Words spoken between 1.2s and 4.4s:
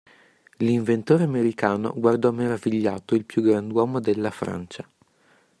americano guardò maravigliato il più grand'uomo della